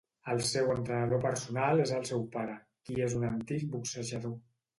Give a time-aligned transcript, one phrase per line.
[0.33, 2.57] El seu entrenador personal és el seu pare,
[2.89, 4.37] qui és un antic boxejador.